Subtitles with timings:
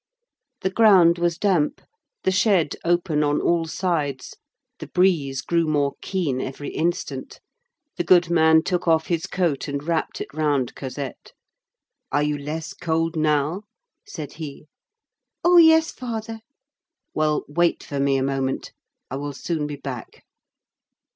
[0.61, 1.79] The ground was damp,
[2.23, 4.35] the shed open on all sides,
[4.79, 7.39] the breeze grew more keen every instant.
[7.97, 11.33] The goodman took off his coat and wrapped it round Cosette.
[12.11, 13.61] "Are you less cold now?"
[14.03, 14.65] said he.
[15.43, 16.39] "Oh, yes, father."
[17.13, 18.71] "Well, wait for me a moment.
[19.11, 20.23] I will soon be back."